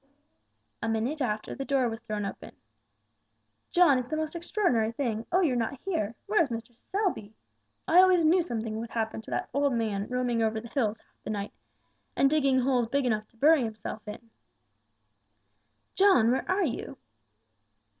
A 0.81 0.89
minute 0.89 1.21
after 1.21 1.53
the 1.53 1.63
door 1.63 1.87
was 1.87 2.01
thrown 2.01 2.25
open. 2.25 2.55
"John, 3.69 3.99
it's 3.99 4.09
the 4.09 4.17
most 4.17 4.35
extraordinary 4.35 4.91
thing 4.91 5.27
oh, 5.31 5.41
you 5.41 5.53
are 5.53 5.55
not 5.55 5.77
here! 5.85 6.15
Where 6.25 6.41
is 6.41 6.49
Mr. 6.49 6.75
Selby? 6.75 7.35
I 7.87 8.01
always 8.01 8.25
knew 8.25 8.41
something 8.41 8.79
would 8.79 8.89
happen 8.89 9.21
to 9.21 9.29
that 9.29 9.49
old 9.53 9.73
man 9.73 10.07
roaming 10.07 10.41
over 10.41 10.59
the 10.59 10.69
hills 10.69 11.01
half 11.01 11.23
the 11.23 11.29
night, 11.29 11.53
and 12.15 12.31
digging 12.31 12.61
holes 12.61 12.87
big 12.87 13.05
enough 13.05 13.27
to 13.27 13.37
bury 13.37 13.63
himself! 13.63 14.01
John! 15.93 16.31
Where 16.31 16.49
are 16.49 16.65
you?" 16.65 16.97